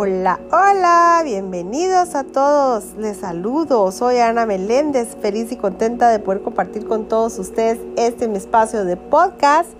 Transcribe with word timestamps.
Hola, 0.00 0.38
hola, 0.52 1.22
bienvenidos 1.24 2.14
a 2.14 2.22
todos. 2.22 2.94
Les 2.98 3.16
saludo, 3.16 3.90
soy 3.90 4.18
Ana 4.18 4.46
Meléndez, 4.46 5.16
feliz 5.20 5.50
y 5.50 5.56
contenta 5.56 6.08
de 6.10 6.20
poder 6.20 6.40
compartir 6.40 6.86
con 6.86 7.08
todos 7.08 7.36
ustedes 7.40 7.80
este 7.96 8.28
mi 8.28 8.36
espacio 8.36 8.84
de 8.84 8.96
podcast. 8.96 9.70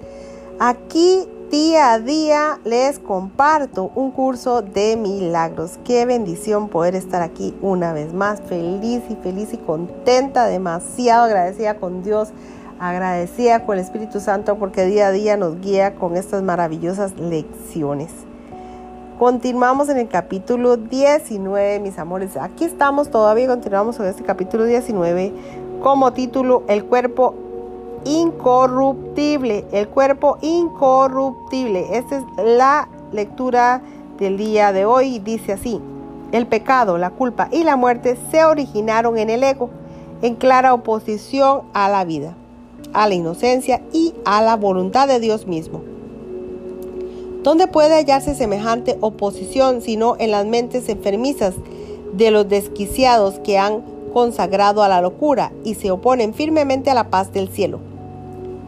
Aquí 0.58 1.24
día 1.52 1.92
a 1.92 2.00
día 2.00 2.58
les 2.64 2.98
comparto 2.98 3.92
un 3.94 4.10
curso 4.10 4.60
de 4.60 4.96
milagros. 4.96 5.78
Qué 5.84 6.04
bendición 6.04 6.68
poder 6.68 6.96
estar 6.96 7.22
aquí 7.22 7.54
una 7.62 7.92
vez 7.92 8.12
más, 8.12 8.40
feliz 8.40 9.04
y 9.08 9.14
feliz 9.14 9.52
y 9.52 9.58
contenta, 9.58 10.48
demasiado 10.48 11.26
agradecida 11.26 11.76
con 11.76 12.02
Dios, 12.02 12.30
agradecida 12.80 13.64
con 13.64 13.78
el 13.78 13.84
Espíritu 13.84 14.18
Santo 14.18 14.58
porque 14.58 14.84
día 14.84 15.06
a 15.06 15.12
día 15.12 15.36
nos 15.36 15.60
guía 15.60 15.94
con 15.94 16.16
estas 16.16 16.42
maravillosas 16.42 17.16
lecciones. 17.20 18.27
Continuamos 19.18 19.88
en 19.88 19.98
el 19.98 20.06
capítulo 20.06 20.76
19, 20.76 21.80
mis 21.80 21.98
amores. 21.98 22.36
Aquí 22.36 22.62
estamos 22.62 23.10
todavía, 23.10 23.48
continuamos 23.48 23.96
con 23.96 24.06
este 24.06 24.22
capítulo 24.22 24.64
19 24.64 25.32
como 25.82 26.12
título 26.12 26.62
El 26.68 26.84
cuerpo 26.84 27.34
incorruptible. 28.04 29.64
El 29.72 29.88
cuerpo 29.88 30.38
incorruptible. 30.40 31.98
Esta 31.98 32.18
es 32.18 32.24
la 32.44 32.88
lectura 33.10 33.82
del 34.20 34.36
día 34.36 34.72
de 34.72 34.84
hoy. 34.84 35.18
Dice 35.18 35.54
así. 35.54 35.80
El 36.30 36.46
pecado, 36.46 36.96
la 36.96 37.10
culpa 37.10 37.48
y 37.50 37.64
la 37.64 37.74
muerte 37.74 38.16
se 38.30 38.44
originaron 38.44 39.18
en 39.18 39.30
el 39.30 39.42
ego, 39.42 39.68
en 40.22 40.36
clara 40.36 40.72
oposición 40.74 41.62
a 41.72 41.88
la 41.88 42.04
vida, 42.04 42.34
a 42.92 43.08
la 43.08 43.14
inocencia 43.16 43.82
y 43.92 44.14
a 44.24 44.42
la 44.42 44.54
voluntad 44.54 45.08
de 45.08 45.18
Dios 45.18 45.48
mismo. 45.48 45.97
¿Dónde 47.42 47.68
puede 47.68 47.94
hallarse 47.94 48.34
semejante 48.34 48.98
oposición 49.00 49.80
sino 49.80 50.16
en 50.18 50.32
las 50.32 50.44
mentes 50.44 50.88
enfermizas 50.88 51.54
de 52.12 52.32
los 52.32 52.48
desquiciados 52.48 53.38
que 53.38 53.58
han 53.58 53.82
consagrado 54.12 54.82
a 54.82 54.88
la 54.88 55.00
locura 55.00 55.52
y 55.62 55.74
se 55.74 55.92
oponen 55.92 56.34
firmemente 56.34 56.90
a 56.90 56.94
la 56.94 57.10
paz 57.10 57.32
del 57.32 57.48
cielo? 57.48 57.78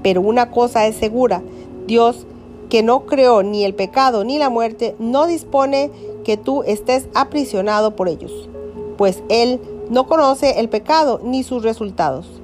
Pero 0.04 0.20
una 0.20 0.52
cosa 0.52 0.86
es 0.86 0.94
segura, 0.94 1.42
Dios 1.86 2.26
que 2.68 2.84
no 2.84 3.06
creó 3.06 3.42
ni 3.42 3.64
el 3.64 3.74
pecado 3.74 4.22
ni 4.22 4.38
la 4.38 4.50
muerte, 4.50 4.94
no 5.00 5.26
dispone 5.26 5.90
que 6.22 6.36
tú 6.36 6.62
estés 6.62 7.08
aprisionado 7.14 7.96
por 7.96 8.08
ellos, 8.08 8.48
pues 8.96 9.24
Él 9.28 9.60
no 9.90 10.06
conoce 10.06 10.60
el 10.60 10.68
pecado 10.68 11.20
ni 11.24 11.42
sus 11.42 11.64
resultados. 11.64 12.40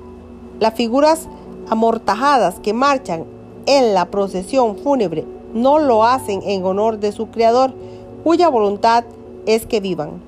Las 0.58 0.74
figuras 0.74 1.28
amortajadas 1.68 2.58
que 2.58 2.72
marchan 2.72 3.24
en 3.66 3.94
la 3.94 4.10
procesión 4.10 4.76
fúnebre 4.76 5.24
no 5.56 5.78
lo 5.78 6.04
hacen 6.04 6.42
en 6.44 6.64
honor 6.64 6.98
de 6.98 7.12
su 7.12 7.28
Creador, 7.28 7.74
cuya 8.22 8.48
voluntad 8.48 9.04
es 9.46 9.66
que 9.66 9.80
vivan. 9.80 10.22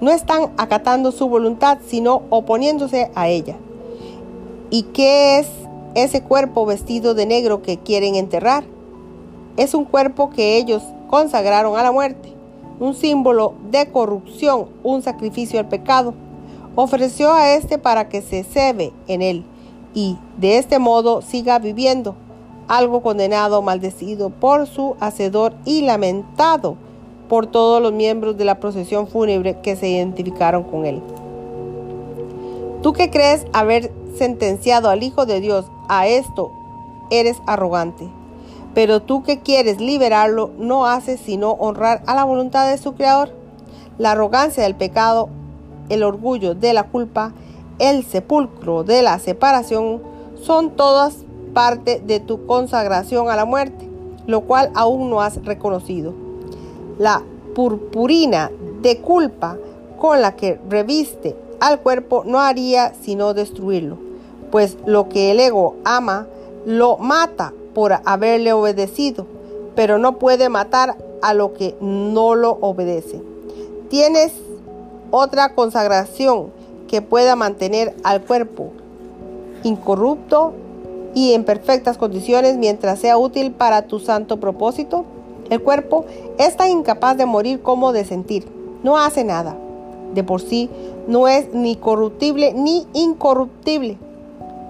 No 0.00 0.10
están 0.10 0.52
acatando 0.58 1.10
su 1.10 1.28
voluntad, 1.28 1.78
sino 1.86 2.22
oponiéndose 2.28 3.10
a 3.14 3.28
ella. 3.28 3.56
¿Y 4.68 4.82
qué 4.82 5.38
es 5.38 5.48
ese 5.94 6.22
cuerpo 6.22 6.66
vestido 6.66 7.14
de 7.14 7.24
negro 7.24 7.62
que 7.62 7.78
quieren 7.78 8.14
enterrar? 8.14 8.64
Es 9.56 9.74
un 9.74 9.86
cuerpo 9.86 10.28
que 10.28 10.58
ellos 10.58 10.82
consagraron 11.08 11.78
a 11.78 11.82
la 11.82 11.92
muerte, 11.92 12.34
un 12.78 12.94
símbolo 12.94 13.54
de 13.70 13.90
corrupción, 13.90 14.66
un 14.82 15.00
sacrificio 15.00 15.58
al 15.58 15.68
pecado. 15.68 16.12
Ofreció 16.74 17.32
a 17.32 17.54
este 17.54 17.78
para 17.78 18.10
que 18.10 18.20
se 18.20 18.44
cebe 18.44 18.92
en 19.08 19.22
él 19.22 19.44
y 19.94 20.18
de 20.36 20.58
este 20.58 20.78
modo 20.78 21.22
siga 21.22 21.58
viviendo 21.58 22.14
algo 22.68 23.02
condenado, 23.02 23.62
maldecido 23.62 24.30
por 24.30 24.66
su 24.66 24.96
hacedor 25.00 25.54
y 25.64 25.82
lamentado 25.82 26.76
por 27.28 27.46
todos 27.46 27.82
los 27.82 27.92
miembros 27.92 28.36
de 28.36 28.44
la 28.44 28.60
procesión 28.60 29.08
fúnebre 29.08 29.60
que 29.60 29.76
se 29.76 29.88
identificaron 29.88 30.64
con 30.64 30.86
él. 30.86 31.02
Tú 32.82 32.92
que 32.92 33.10
crees 33.10 33.46
haber 33.52 33.92
sentenciado 34.16 34.88
al 34.90 35.02
Hijo 35.02 35.26
de 35.26 35.40
Dios 35.40 35.66
a 35.88 36.06
esto, 36.06 36.52
eres 37.10 37.36
arrogante. 37.46 38.08
Pero 38.74 39.00
tú 39.00 39.22
que 39.22 39.40
quieres 39.40 39.80
liberarlo, 39.80 40.50
no 40.58 40.86
haces 40.86 41.20
sino 41.20 41.52
honrar 41.52 42.02
a 42.06 42.14
la 42.14 42.24
voluntad 42.24 42.70
de 42.70 42.78
su 42.78 42.94
Creador. 42.94 43.30
La 43.98 44.12
arrogancia 44.12 44.62
del 44.62 44.74
pecado, 44.74 45.28
el 45.88 46.02
orgullo 46.02 46.54
de 46.54 46.74
la 46.74 46.84
culpa, 46.84 47.32
el 47.78 48.04
sepulcro 48.04 48.84
de 48.84 49.02
la 49.02 49.18
separación, 49.18 50.02
son 50.40 50.70
todas 50.70 51.25
parte 51.56 52.02
de 52.04 52.20
tu 52.20 52.44
consagración 52.44 53.30
a 53.30 53.36
la 53.36 53.46
muerte, 53.46 53.88
lo 54.26 54.42
cual 54.42 54.70
aún 54.74 55.08
no 55.08 55.22
has 55.22 55.42
reconocido. 55.42 56.12
La 56.98 57.22
purpurina 57.54 58.50
de 58.82 59.00
culpa 59.00 59.56
con 59.98 60.20
la 60.20 60.36
que 60.36 60.60
reviste 60.68 61.34
al 61.58 61.80
cuerpo 61.80 62.24
no 62.26 62.40
haría 62.40 62.92
sino 63.00 63.32
destruirlo, 63.32 63.96
pues 64.50 64.76
lo 64.84 65.08
que 65.08 65.30
el 65.30 65.40
ego 65.40 65.76
ama 65.86 66.26
lo 66.66 66.98
mata 66.98 67.54
por 67.74 67.94
haberle 68.04 68.52
obedecido, 68.52 69.26
pero 69.74 69.96
no 69.96 70.18
puede 70.18 70.50
matar 70.50 70.98
a 71.22 71.32
lo 71.32 71.54
que 71.54 71.74
no 71.80 72.34
lo 72.34 72.58
obedece. 72.60 73.22
Tienes 73.88 74.34
otra 75.10 75.54
consagración 75.54 76.52
que 76.86 77.00
pueda 77.00 77.34
mantener 77.34 77.96
al 78.04 78.20
cuerpo 78.20 78.72
incorrupto 79.62 80.52
y 81.16 81.32
en 81.32 81.44
perfectas 81.44 81.96
condiciones 81.96 82.58
mientras 82.58 82.98
sea 82.98 83.16
útil 83.16 83.50
para 83.50 83.86
tu 83.86 84.00
santo 84.00 84.38
propósito? 84.38 85.06
El 85.48 85.62
cuerpo 85.62 86.04
es 86.36 86.58
tan 86.58 86.70
incapaz 86.70 87.16
de 87.16 87.24
morir 87.24 87.62
como 87.62 87.94
de 87.94 88.04
sentir. 88.04 88.46
No 88.82 88.98
hace 88.98 89.24
nada. 89.24 89.56
De 90.12 90.22
por 90.22 90.42
sí 90.42 90.68
no 91.08 91.26
es 91.26 91.54
ni 91.54 91.76
corruptible 91.76 92.52
ni 92.52 92.86
incorruptible. 92.92 93.96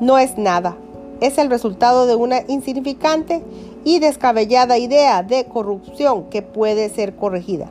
No 0.01 0.19
es 0.19 0.39
nada. 0.39 0.77
Es 1.21 1.37
el 1.39 1.51
resultado 1.51 2.07
de 2.07 2.15
una 2.15 2.43
insignificante 2.47 3.43
y 3.83 3.99
descabellada 3.99 4.79
idea 4.79 5.25
de 5.25 5.47
corrupción 5.47 6.27
que 6.31 6.43
puede 6.43 6.91
ser 6.91 7.17
corregida. 7.17 7.67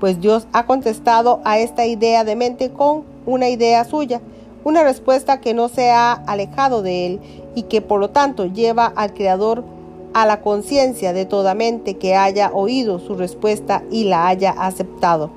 Pues 0.00 0.20
Dios 0.20 0.48
ha 0.52 0.66
contestado 0.66 1.40
a 1.44 1.60
esta 1.60 1.86
idea 1.86 2.24
de 2.24 2.34
mente 2.34 2.70
con 2.70 3.04
una 3.24 3.50
idea 3.50 3.84
suya 3.84 4.20
una 4.64 4.82
respuesta 4.82 5.40
que 5.40 5.54
no 5.54 5.68
se 5.68 5.90
ha 5.90 6.12
alejado 6.12 6.82
de 6.82 7.06
él 7.06 7.20
y 7.54 7.62
que 7.64 7.80
por 7.80 8.00
lo 8.00 8.10
tanto 8.10 8.46
lleva 8.46 8.86
al 8.86 9.14
Creador 9.14 9.64
a 10.12 10.26
la 10.26 10.40
conciencia 10.40 11.12
de 11.12 11.24
toda 11.24 11.54
mente 11.54 11.96
que 11.96 12.16
haya 12.16 12.50
oído 12.52 12.98
su 12.98 13.14
respuesta 13.14 13.82
y 13.90 14.04
la 14.04 14.26
haya 14.26 14.50
aceptado. 14.50 15.30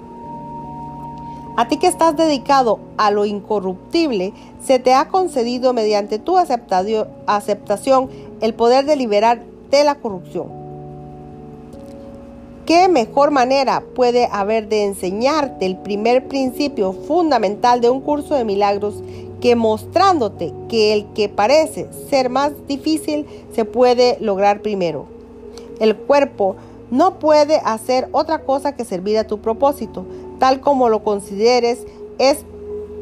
A 1.56 1.68
ti 1.68 1.78
que 1.78 1.88
estás 1.88 2.16
dedicado 2.16 2.80
a 2.98 3.12
lo 3.12 3.26
incorruptible, 3.26 4.34
se 4.64 4.80
te 4.80 4.96
ha 4.96 5.08
concedido 5.08 5.74
mediante 5.74 6.18
tu 6.18 6.38
aceptación 6.38 8.10
el 8.42 8.56
poder 8.56 8.86
de 8.86 8.96
liberar 8.96 9.44
de 9.70 9.84
la 9.84 9.96
corrupción. 9.96 10.64
¿Qué 12.66 12.88
mejor 12.88 13.32
manera 13.32 13.84
puede 13.94 14.30
haber 14.32 14.70
de 14.70 14.86
enseñarte 14.86 15.66
el 15.66 15.76
primer 15.78 16.28
principio 16.28 16.94
fundamental 16.94 17.82
de 17.82 17.90
un 17.90 18.00
curso 18.00 18.36
de 18.36 18.46
milagros 18.46 19.04
que 19.44 19.58
mostrándote 19.58 20.54
que 20.70 20.94
el 20.94 21.06
que 21.08 21.28
parece 21.28 21.90
ser 22.10 22.30
más 22.30 22.54
difícil 22.66 23.28
se 23.54 23.66
puede 23.66 24.18
lograr 24.22 24.62
primero? 24.62 25.06
El 25.82 25.98
cuerpo 25.98 26.56
no 26.92 27.20
puede 27.20 27.58
hacer 27.66 28.08
otra 28.14 28.44
cosa 28.44 28.74
que 28.74 28.86
servir 28.86 29.18
a 29.18 29.28
tu 29.28 29.42
propósito, 29.42 30.06
tal 30.40 30.62
como 30.62 30.88
lo 30.88 31.04
consideres, 31.04 31.80
es, 32.20 32.46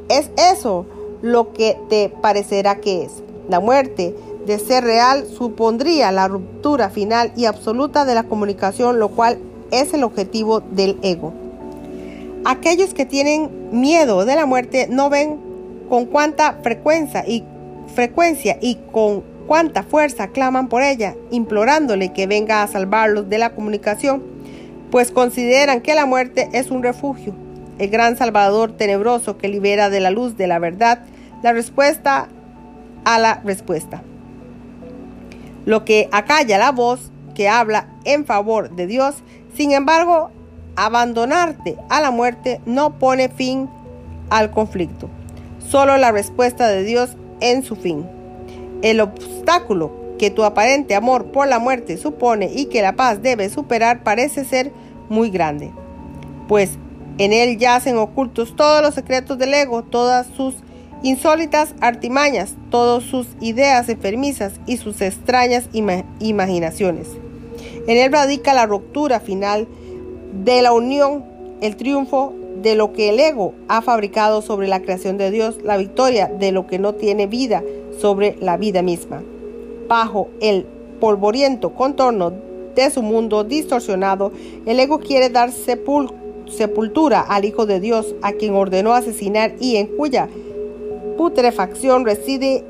es 0.09 0.31
eso 0.35 0.87
lo 1.21 1.53
que 1.53 1.77
te 1.89 2.09
parecerá 2.09 2.81
que 2.81 3.03
es. 3.03 3.21
La 3.47 3.59
muerte, 3.59 4.15
de 4.47 4.57
ser 4.57 4.83
real, 4.83 5.27
supondría 5.27 6.11
la 6.11 6.27
ruptura 6.27 6.89
final 6.89 7.33
y 7.35 7.45
absoluta 7.45 8.03
de 8.03 8.15
la 8.15 8.23
comunicación, 8.23 8.97
lo 8.97 9.09
cual 9.09 9.37
es 9.69 9.93
el 9.93 10.03
objetivo 10.03 10.59
del 10.59 10.97
ego. 11.03 11.33
Aquellos 12.45 12.95
que 12.95 13.05
tienen 13.05 13.69
miedo 13.79 14.25
de 14.25 14.35
la 14.35 14.47
muerte 14.47 14.87
no 14.89 15.11
ven 15.11 15.50
con 15.91 16.05
cuánta 16.05 16.53
frecuencia 16.63 17.25
y 17.27 17.43
frecuencia 17.93 18.57
y 18.61 18.75
con 18.93 19.25
cuánta 19.45 19.83
fuerza 19.83 20.29
claman 20.29 20.69
por 20.69 20.83
ella, 20.83 21.15
implorándole 21.31 22.13
que 22.13 22.27
venga 22.27 22.63
a 22.63 22.67
salvarlos 22.67 23.27
de 23.27 23.37
la 23.37 23.49
comunicación, 23.49 24.23
pues 24.89 25.11
consideran 25.11 25.81
que 25.81 25.93
la 25.93 26.05
muerte 26.05 26.47
es 26.53 26.71
un 26.71 26.81
refugio, 26.81 27.35
el 27.77 27.89
gran 27.89 28.15
salvador 28.15 28.71
tenebroso 28.71 29.37
que 29.37 29.49
libera 29.49 29.89
de 29.89 29.99
la 29.99 30.11
luz 30.11 30.37
de 30.37 30.47
la 30.47 30.59
verdad 30.59 31.03
la 31.43 31.51
respuesta 31.51 32.29
a 33.03 33.19
la 33.19 33.41
respuesta. 33.43 34.01
Lo 35.65 35.83
que 35.83 36.07
acalla 36.13 36.57
la 36.57 36.71
voz 36.71 37.11
que 37.35 37.49
habla 37.49 37.89
en 38.05 38.25
favor 38.25 38.73
de 38.77 38.87
Dios 38.87 39.15
sin 39.57 39.73
embargo, 39.73 40.31
abandonarte 40.77 41.75
a 41.89 41.99
la 41.99 42.11
muerte 42.11 42.61
no 42.65 42.97
pone 42.97 43.27
fin 43.27 43.69
al 44.29 44.51
conflicto, 44.51 45.09
solo 45.71 45.95
la 45.97 46.11
respuesta 46.11 46.67
de 46.67 46.83
Dios 46.83 47.11
en 47.39 47.63
su 47.63 47.77
fin. 47.77 48.05
El 48.81 48.99
obstáculo 48.99 49.93
que 50.19 50.29
tu 50.29 50.43
aparente 50.43 50.95
amor 50.95 51.31
por 51.31 51.47
la 51.47 51.59
muerte 51.59 51.97
supone 51.97 52.51
y 52.53 52.65
que 52.65 52.81
la 52.81 52.97
paz 52.97 53.21
debe 53.21 53.49
superar 53.49 54.03
parece 54.03 54.43
ser 54.43 54.71
muy 55.09 55.29
grande. 55.29 55.71
pues 56.47 56.71
en 57.17 57.33
él 57.33 57.57
yacen 57.57 57.97
ocultos 57.97 58.55
todos 58.55 58.81
los 58.81 58.95
secretos 58.95 59.37
del 59.37 59.53
ego, 59.53 59.83
todas 59.83 60.27
sus 60.35 60.55
insólitas 61.03 61.75
artimañas, 61.79 62.55
todas 62.69 63.03
sus 63.03 63.27
ideas 63.39 63.87
enfermizas 63.89 64.53
y 64.65 64.77
sus 64.77 65.01
extrañas 65.01 65.69
imaginaciones. 66.19 67.07
En 67.87 67.97
él 67.97 68.11
radica 68.11 68.53
la 68.53 68.65
ruptura 68.65 69.19
final 69.19 69.67
de 70.43 70.61
la 70.61 70.73
unión, 70.73 71.23
el 71.61 71.75
triunfo 71.75 72.33
de 72.61 72.75
lo 72.75 72.93
que 72.93 73.09
el 73.09 73.19
ego 73.19 73.53
ha 73.67 73.81
fabricado 73.81 74.41
sobre 74.41 74.67
la 74.67 74.81
creación 74.81 75.17
de 75.17 75.31
Dios, 75.31 75.57
la 75.63 75.77
victoria 75.77 76.27
de 76.27 76.51
lo 76.51 76.67
que 76.67 76.79
no 76.79 76.93
tiene 76.93 77.27
vida 77.27 77.63
sobre 77.99 78.35
la 78.39 78.57
vida 78.57 78.81
misma. 78.81 79.21
Bajo 79.87 80.29
el 80.39 80.65
polvoriento 80.99 81.71
contorno 81.71 82.33
de 82.75 82.89
su 82.89 83.01
mundo 83.01 83.43
distorsionado, 83.43 84.31
el 84.65 84.79
ego 84.79 84.99
quiere 84.99 85.29
dar 85.29 85.51
sepultura 85.51 87.21
al 87.21 87.45
Hijo 87.45 87.65
de 87.65 87.79
Dios, 87.79 88.15
a 88.21 88.33
quien 88.33 88.55
ordenó 88.55 88.93
asesinar 88.93 89.53
y 89.59 89.77
en 89.77 89.87
cuya 89.87 90.29
putrefacción 91.17 92.05
reside 92.05 92.63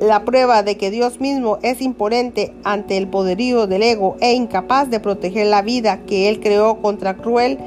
la 0.00 0.24
prueba 0.24 0.62
de 0.62 0.76
que 0.76 0.90
Dios 0.90 1.20
mismo 1.20 1.58
es 1.62 1.80
imponente 1.80 2.52
ante 2.64 2.96
el 2.96 3.06
poderío 3.06 3.66
del 3.66 3.82
ego 3.82 4.16
e 4.20 4.32
incapaz 4.32 4.90
de 4.90 4.98
proteger 4.98 5.46
la 5.46 5.62
vida 5.62 6.00
que 6.06 6.28
Él 6.28 6.40
creó 6.40 6.82
contra 6.82 7.16
cruel 7.16 7.58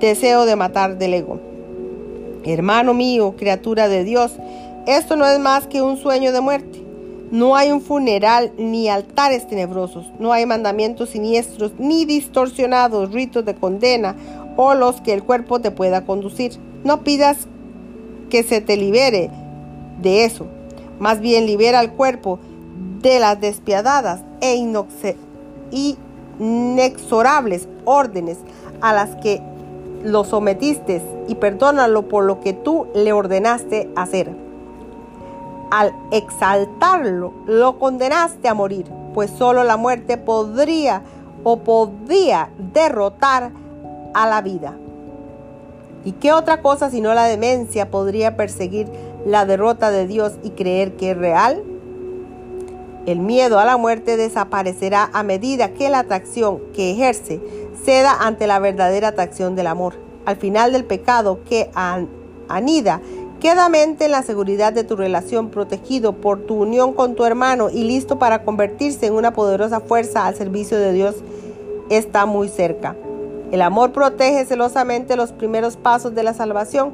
deseo 0.00 0.46
de 0.46 0.56
matar 0.56 0.98
del 0.98 1.14
ego. 1.14 1.38
Hermano 2.44 2.94
mío, 2.94 3.34
criatura 3.36 3.88
de 3.88 4.04
Dios, 4.04 4.32
esto 4.86 5.16
no 5.16 5.26
es 5.26 5.38
más 5.38 5.66
que 5.66 5.82
un 5.82 5.98
sueño 5.98 6.32
de 6.32 6.40
muerte. 6.40 6.82
No 7.30 7.54
hay 7.54 7.70
un 7.70 7.80
funeral 7.80 8.50
ni 8.58 8.88
altares 8.88 9.46
tenebrosos, 9.46 10.10
no 10.18 10.32
hay 10.32 10.46
mandamientos 10.46 11.10
siniestros 11.10 11.72
ni 11.78 12.04
distorsionados 12.04 13.12
ritos 13.12 13.44
de 13.44 13.54
condena 13.54 14.16
o 14.56 14.74
los 14.74 15.00
que 15.00 15.12
el 15.12 15.22
cuerpo 15.22 15.60
te 15.60 15.70
pueda 15.70 16.04
conducir. 16.04 16.52
No 16.82 17.04
pidas 17.04 17.46
que 18.30 18.42
se 18.42 18.60
te 18.60 18.76
libere 18.76 19.30
de 20.02 20.24
eso. 20.24 20.46
Más 20.98 21.20
bien 21.20 21.46
libera 21.46 21.78
al 21.78 21.92
cuerpo 21.92 22.40
de 23.00 23.20
las 23.20 23.40
despiadadas 23.40 24.22
e 24.40 24.56
inexorables 26.38 27.68
órdenes 27.84 28.38
a 28.80 28.92
las 28.92 29.14
que 29.16 29.40
lo 30.02 30.24
sometiste 30.24 31.02
y 31.28 31.34
perdónalo 31.36 32.08
por 32.08 32.24
lo 32.24 32.40
que 32.40 32.52
tú 32.52 32.86
le 32.94 33.12
ordenaste 33.12 33.90
hacer 33.96 34.30
al 35.70 35.94
exaltarlo, 36.10 37.32
lo 37.46 37.78
condenaste 37.78 38.48
a 38.48 38.54
morir, 38.54 38.86
pues 39.14 39.30
solo 39.30 39.64
la 39.64 39.76
muerte 39.76 40.18
podría 40.18 41.02
o 41.44 41.60
podía 41.60 42.50
derrotar 42.72 43.52
a 44.12 44.28
la 44.28 44.42
vida. 44.42 44.76
¿Y 46.04 46.12
qué 46.12 46.32
otra 46.32 46.60
cosa 46.62 46.90
sino 46.90 47.14
la 47.14 47.24
demencia 47.24 47.90
podría 47.90 48.36
perseguir 48.36 48.88
la 49.24 49.44
derrota 49.44 49.90
de 49.90 50.06
Dios 50.06 50.32
y 50.42 50.50
creer 50.50 50.96
que 50.96 51.12
es 51.12 51.16
real? 51.16 51.62
El 53.06 53.20
miedo 53.20 53.58
a 53.58 53.64
la 53.64 53.76
muerte 53.76 54.16
desaparecerá 54.16 55.10
a 55.12 55.22
medida 55.22 55.72
que 55.74 55.88
la 55.88 56.00
atracción 56.00 56.60
que 56.74 56.92
ejerce 56.92 57.40
ceda 57.84 58.16
ante 58.20 58.46
la 58.46 58.58
verdadera 58.58 59.08
atracción 59.08 59.56
del 59.56 59.66
amor. 59.66 59.94
Al 60.26 60.36
final 60.36 60.72
del 60.72 60.84
pecado 60.84 61.40
que 61.48 61.70
anida 62.48 63.00
Queda 63.40 63.70
mente 63.70 64.04
en 64.04 64.10
la 64.10 64.22
seguridad 64.22 64.74
de 64.74 64.84
tu 64.84 64.96
relación, 64.96 65.48
protegido 65.48 66.12
por 66.12 66.40
tu 66.40 66.56
unión 66.56 66.92
con 66.92 67.14
tu 67.14 67.24
hermano 67.24 67.70
y 67.70 67.84
listo 67.84 68.18
para 68.18 68.42
convertirse 68.42 69.06
en 69.06 69.14
una 69.14 69.32
poderosa 69.32 69.80
fuerza 69.80 70.26
al 70.26 70.34
servicio 70.34 70.78
de 70.78 70.92
Dios. 70.92 71.14
Está 71.88 72.26
muy 72.26 72.48
cerca. 72.50 72.96
El 73.50 73.62
amor 73.62 73.92
protege 73.92 74.44
celosamente 74.44 75.16
los 75.16 75.32
primeros 75.32 75.78
pasos 75.78 76.14
de 76.14 76.22
la 76.22 76.34
salvación, 76.34 76.92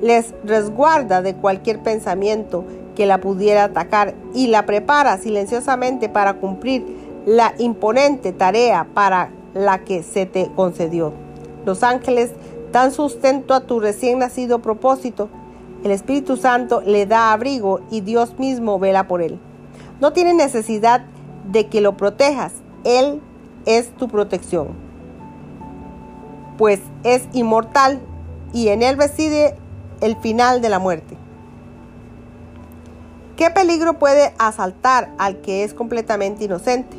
les 0.00 0.32
resguarda 0.44 1.20
de 1.20 1.34
cualquier 1.34 1.82
pensamiento 1.82 2.64
que 2.98 3.06
la 3.06 3.22
pudiera 3.22 3.64
atacar 3.64 4.14
y 4.34 4.48
la 4.48 4.66
prepara 4.66 5.16
silenciosamente 5.16 6.10
para 6.10 6.34
cumplir 6.34 6.84
la 7.24 7.54
imponente 7.56 8.32
tarea 8.32 8.86
para 8.92 9.30
la 9.54 9.84
que 9.84 10.02
se 10.02 10.26
te 10.26 10.50
concedió. 10.54 11.14
Los 11.64 11.82
ángeles 11.82 12.32
dan 12.72 12.92
sustento 12.92 13.54
a 13.54 13.60
tu 13.60 13.80
recién 13.80 14.18
nacido 14.18 14.58
propósito 14.58 15.30
el 15.84 15.92
Espíritu 15.92 16.36
Santo 16.36 16.80
le 16.80 17.06
da 17.06 17.32
abrigo 17.32 17.80
y 17.90 18.00
Dios 18.00 18.38
mismo 18.38 18.78
vela 18.78 19.06
por 19.06 19.22
él. 19.22 19.38
No 20.00 20.12
tiene 20.12 20.34
necesidad 20.34 21.02
de 21.50 21.68
que 21.68 21.80
lo 21.80 21.96
protejas. 21.96 22.52
Él 22.84 23.20
es 23.64 23.90
tu 23.96 24.08
protección. 24.08 24.68
Pues 26.56 26.80
es 27.04 27.28
inmortal 27.32 28.00
y 28.52 28.68
en 28.68 28.82
él 28.82 28.96
reside 28.96 29.54
el 30.00 30.16
final 30.16 30.60
de 30.60 30.68
la 30.68 30.80
muerte. 30.80 31.16
¿Qué 33.38 33.50
peligro 33.50 34.00
puede 34.00 34.34
asaltar 34.36 35.10
al 35.16 35.36
que 35.36 35.62
es 35.62 35.72
completamente 35.72 36.44
inocente? 36.44 36.96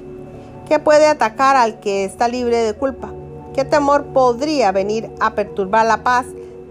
¿Qué 0.70 0.80
puede 0.80 1.06
atacar 1.06 1.58
al 1.58 1.82
que 1.82 2.06
está 2.06 2.30
libre 2.30 2.60
de 2.60 2.74
culpa? 2.74 3.12
¿Qué 3.54 3.66
temor 3.66 4.06
podría 4.06 4.72
venir 4.72 5.12
a 5.20 5.36
perturbar 5.36 5.86
la 5.86 6.02
paz 6.02 6.26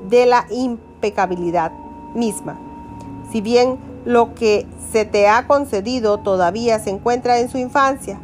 de 0.09 0.25
la 0.25 0.47
impecabilidad? 0.49 1.70
misma. 2.15 2.59
Si 3.31 3.43
bien 3.43 3.79
lo 4.06 4.35
que 4.35 4.67
se 4.91 5.05
te 5.05 5.29
ha 5.29 5.47
concedido 5.47 6.17
todavía 6.17 6.79
se 6.79 6.88
encuentra 6.88 7.38
en 7.38 7.50
su 7.50 7.59
infancia, 7.59 8.19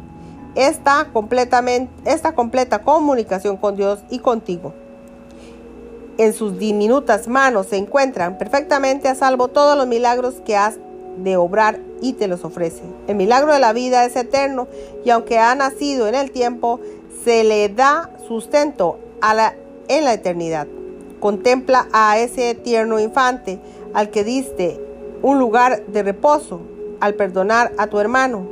esta, 0.55 1.09
completa 1.11 2.81
comunicación 2.83 3.57
con 3.57 3.75
Dios 3.75 3.99
y 4.09 4.17
contigo. 4.17 4.73
En 6.17 6.33
sus 6.33 6.57
diminutas 6.57 7.27
manos 7.27 7.67
se 7.67 7.77
encuentran 7.77 8.39
perfectamente 8.39 9.09
a 9.09 9.15
salvo 9.15 9.49
todos 9.49 9.77
los 9.77 9.85
milagros 9.85 10.35
que 10.43 10.55
has 10.55 10.79
de 11.17 11.37
obrar 11.37 11.79
y 12.01 12.13
te 12.13 12.27
los 12.27 12.43
ofrece. 12.43 12.83
El 13.07 13.15
milagro 13.15 13.53
de 13.53 13.59
la 13.59 13.73
vida 13.73 14.05
es 14.05 14.15
eterno 14.15 14.67
y 15.03 15.09
aunque 15.09 15.39
ha 15.39 15.53
nacido 15.55 16.07
en 16.07 16.15
el 16.15 16.31
tiempo, 16.31 16.79
se 17.23 17.43
le 17.43 17.69
da 17.69 18.09
sustento 18.27 18.99
en 19.87 20.05
la 20.05 20.13
eternidad. 20.13 20.67
Contempla 21.19 21.87
a 21.91 22.19
ese 22.19 22.53
tierno 22.55 22.99
infante 22.99 23.59
al 23.93 24.09
que 24.09 24.23
diste 24.23 24.79
un 25.21 25.39
lugar 25.39 25.85
de 25.87 26.03
reposo 26.03 26.61
al 26.99 27.15
perdonar 27.15 27.71
a 27.77 27.87
tu 27.87 27.99
hermano 27.99 28.45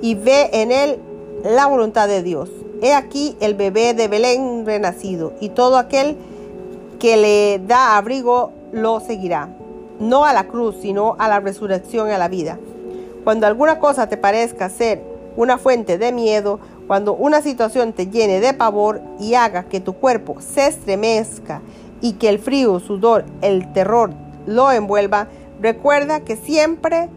y 0.00 0.14
ve 0.14 0.50
en 0.52 0.72
él 0.72 0.98
la 1.44 1.66
voluntad 1.66 2.08
de 2.08 2.22
Dios. 2.22 2.50
He 2.80 2.94
aquí 2.94 3.36
el 3.40 3.54
bebé 3.54 3.94
de 3.94 4.08
Belén 4.08 4.64
renacido 4.64 5.32
y 5.40 5.50
todo 5.50 5.76
aquel 5.76 6.16
que 6.98 7.16
le 7.16 7.60
da 7.66 7.96
abrigo 7.96 8.52
lo 8.72 9.00
seguirá, 9.00 9.50
no 10.08 10.24
a 10.24 10.32
la 10.32 10.48
cruz, 10.48 10.76
sino 10.80 11.16
a 11.18 11.28
la 11.28 11.40
resurrección 11.40 12.08
y 12.08 12.12
a 12.12 12.18
la 12.18 12.28
vida. 12.28 12.58
Cuando 13.24 13.46
alguna 13.46 13.78
cosa 13.78 14.08
te 14.08 14.16
parezca 14.16 14.68
ser 14.68 15.02
una 15.36 15.58
fuente 15.58 15.98
de 15.98 16.12
miedo, 16.12 16.60
cuando 16.86 17.14
una 17.14 17.40
situación 17.40 17.92
te 17.92 18.08
llene 18.08 18.40
de 18.40 18.52
pavor 18.52 19.00
y 19.18 19.34
haga 19.34 19.64
que 19.64 19.80
tu 19.80 19.94
cuerpo 19.94 20.36
se 20.40 20.66
estremezca 20.66 21.62
y 22.00 22.12
que 22.12 22.28
el 22.28 22.38
frío, 22.38 22.78
sudor, 22.80 23.24
el 23.40 23.72
terror 23.72 24.10
lo 24.46 24.70
envuelva, 24.70 25.28
recuerda 25.60 26.20
que 26.20 26.36
siempre 26.36 27.08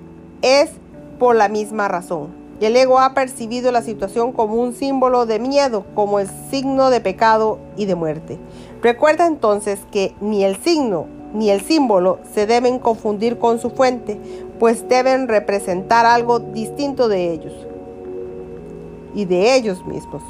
es 0.41 0.71
por 1.19 1.35
la 1.35 1.49
misma 1.49 1.87
razón. 1.87 2.47
El 2.61 2.75
ego 2.75 2.99
ha 2.99 3.13
percibido 3.13 3.71
la 3.71 3.83
situación 3.83 4.31
como 4.31 4.55
un 4.55 4.73
símbolo 4.73 5.25
de 5.25 5.37
miedo, 5.37 5.85
como 5.93 6.19
el 6.19 6.27
signo 6.49 6.89
de 6.89 7.01
pecado 7.01 7.59
y 7.75 7.85
de 7.85 7.93
muerte. 7.93 8.39
Recuerda 8.81 9.27
entonces 9.27 9.79
que 9.91 10.15
ni 10.21 10.43
el 10.43 10.55
signo 10.57 11.05
ni 11.33 11.49
el 11.49 11.61
símbolo 11.61 12.19
se 12.33 12.47
deben 12.47 12.79
confundir 12.79 13.37
con 13.37 13.59
su 13.59 13.69
fuente, 13.69 14.19
pues 14.59 14.87
deben 14.87 15.27
representar 15.27 16.05
algo 16.05 16.39
distinto 16.39 17.07
de 17.07 17.31
ellos 17.31 17.53
y 19.13 19.25
de 19.25 19.55
ellos 19.55 19.85
mismos. 19.85 20.23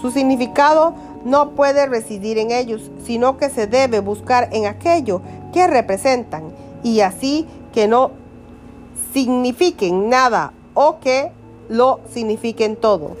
Su 0.00 0.10
significado 0.10 0.94
no 1.24 1.50
puede 1.50 1.86
residir 1.86 2.38
en 2.38 2.50
ellos, 2.50 2.90
sino 3.04 3.38
que 3.38 3.48
se 3.48 3.66
debe 3.66 4.00
buscar 4.00 4.48
en 4.52 4.66
aquello 4.66 5.22
que 5.52 5.66
representan 5.66 6.52
y 6.82 7.00
así 7.00 7.46
que 7.72 7.88
no 7.88 8.10
signifiquen 9.12 10.08
nada 10.08 10.52
o 10.74 10.98
que 10.98 11.32
lo 11.68 12.00
signifiquen 12.12 12.76
todo. 12.76 13.16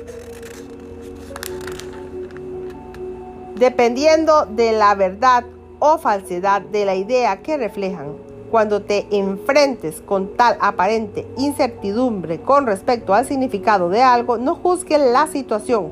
Dependiendo 3.56 4.46
de 4.46 4.72
la 4.72 4.94
verdad 4.94 5.44
o 5.86 5.98
falsedad 5.98 6.62
de 6.62 6.86
la 6.86 6.94
idea 6.94 7.42
que 7.42 7.58
reflejan, 7.58 8.14
cuando 8.50 8.80
te 8.80 9.06
enfrentes 9.10 10.00
con 10.00 10.34
tal 10.34 10.56
aparente 10.58 11.26
incertidumbre 11.36 12.40
con 12.40 12.64
respecto 12.64 13.12
al 13.12 13.26
significado 13.26 13.90
de 13.90 14.00
algo, 14.00 14.38
no 14.38 14.54
juzgues 14.54 14.98
la 14.98 15.26
situación. 15.26 15.90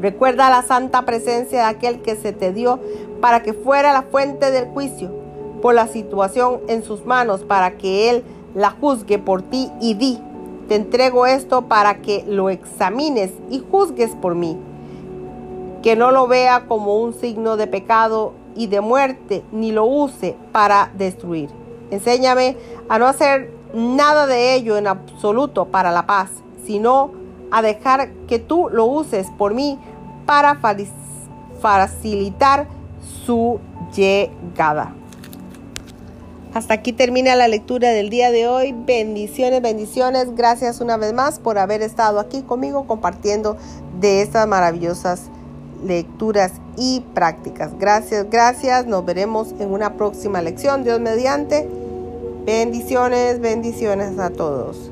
Recuerda 0.00 0.48
la 0.48 0.62
santa 0.62 1.04
presencia 1.04 1.58
de 1.58 1.64
aquel 1.64 2.02
que 2.02 2.14
se 2.14 2.32
te 2.32 2.52
dio 2.52 2.78
para 3.20 3.42
que 3.42 3.52
fuera 3.52 3.92
la 3.92 4.02
fuente 4.02 4.52
del 4.52 4.66
juicio, 4.66 5.10
por 5.60 5.74
la 5.74 5.88
situación 5.88 6.60
en 6.68 6.84
sus 6.84 7.04
manos 7.04 7.42
para 7.42 7.78
que 7.78 8.10
Él 8.10 8.22
la 8.54 8.70
juzgue 8.70 9.18
por 9.18 9.42
ti 9.42 9.72
y 9.80 9.94
di, 9.94 10.20
te 10.68 10.76
entrego 10.76 11.26
esto 11.26 11.62
para 11.62 11.96
que 11.96 12.24
lo 12.28 12.48
examines 12.48 13.32
y 13.50 13.58
juzgues 13.58 14.10
por 14.22 14.36
mí. 14.36 14.56
Que 15.82 15.96
no 15.96 16.12
lo 16.12 16.28
vea 16.28 16.66
como 16.68 17.02
un 17.02 17.12
signo 17.12 17.56
de 17.56 17.66
pecado 17.66 18.34
y 18.58 18.66
de 18.66 18.82
muerte, 18.82 19.42
ni 19.52 19.72
lo 19.72 19.86
use 19.86 20.36
para 20.52 20.90
destruir. 20.98 21.48
Enséñame 21.90 22.56
a 22.88 22.98
no 22.98 23.06
hacer 23.06 23.50
nada 23.72 24.26
de 24.26 24.54
ello 24.54 24.76
en 24.76 24.88
absoluto 24.88 25.66
para 25.66 25.92
la 25.92 26.06
paz, 26.06 26.28
sino 26.66 27.12
a 27.50 27.62
dejar 27.62 28.10
que 28.26 28.38
tú 28.38 28.68
lo 28.70 28.84
uses 28.84 29.28
por 29.38 29.54
mí 29.54 29.78
para 30.26 30.58
facilitar 31.60 32.66
su 33.24 33.60
llegada. 33.94 34.92
Hasta 36.52 36.74
aquí 36.74 36.92
termina 36.92 37.36
la 37.36 37.46
lectura 37.46 37.90
del 37.90 38.10
día 38.10 38.32
de 38.32 38.48
hoy. 38.48 38.74
Bendiciones, 38.76 39.62
bendiciones. 39.62 40.34
Gracias 40.34 40.80
una 40.80 40.96
vez 40.96 41.12
más 41.12 41.38
por 41.38 41.58
haber 41.58 41.82
estado 41.82 42.18
aquí 42.18 42.42
conmigo 42.42 42.86
compartiendo 42.86 43.56
de 44.00 44.22
estas 44.22 44.48
maravillosas 44.48 45.30
lecturas 45.84 46.52
y 46.76 47.00
prácticas. 47.14 47.78
Gracias, 47.78 48.28
gracias. 48.30 48.86
Nos 48.86 49.04
veremos 49.04 49.54
en 49.58 49.72
una 49.72 49.94
próxima 49.94 50.42
lección. 50.42 50.84
Dios 50.84 51.00
mediante. 51.00 51.68
Bendiciones, 52.44 53.40
bendiciones 53.40 54.18
a 54.18 54.30
todos. 54.30 54.90